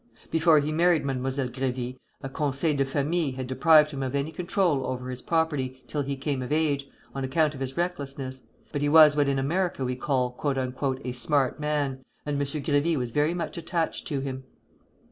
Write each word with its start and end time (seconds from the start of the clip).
Before 0.31 0.57
he 0.57 0.71
married 0.71 1.05
Mademoiselle 1.05 1.49
Grévy, 1.49 1.99
a 2.23 2.27
conseil 2.29 2.75
de 2.75 2.85
famille 2.85 3.33
had 3.35 3.45
deprived 3.45 3.91
him 3.91 4.01
of 4.01 4.15
any 4.15 4.31
control 4.31 4.87
over 4.87 5.11
his 5.11 5.21
property 5.21 5.83
till 5.85 6.01
he 6.01 6.15
came 6.15 6.41
of 6.41 6.51
age, 6.51 6.87
on 7.13 7.23
account 7.23 7.53
of 7.53 7.59
his 7.59 7.77
recklessness; 7.77 8.41
but 8.71 8.81
he 8.81 8.89
was 8.89 9.15
what 9.15 9.27
in 9.29 9.37
America 9.37 9.85
we 9.85 9.95
call 9.95 10.35
"a 11.03 11.11
smart 11.11 11.59
man," 11.59 12.03
and 12.25 12.37
M. 12.37 12.41
Grévy 12.43 12.97
was 12.97 13.11
very 13.11 13.35
much 13.35 13.59
attached 13.59 14.07
to 14.07 14.21
him. 14.21 14.43